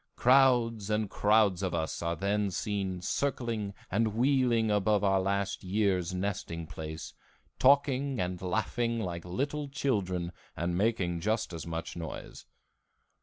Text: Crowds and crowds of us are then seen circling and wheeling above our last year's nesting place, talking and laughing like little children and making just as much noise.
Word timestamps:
Crowds 0.15 0.89
and 0.89 1.11
crowds 1.11 1.61
of 1.61 1.75
us 1.75 2.01
are 2.01 2.15
then 2.15 2.49
seen 2.49 3.01
circling 3.03 3.71
and 3.91 4.15
wheeling 4.15 4.71
above 4.71 5.03
our 5.03 5.21
last 5.21 5.63
year's 5.63 6.11
nesting 6.11 6.65
place, 6.65 7.13
talking 7.59 8.19
and 8.19 8.41
laughing 8.41 8.99
like 8.99 9.23
little 9.25 9.69
children 9.69 10.31
and 10.57 10.75
making 10.75 11.19
just 11.19 11.53
as 11.53 11.67
much 11.67 11.95
noise. 11.95 12.47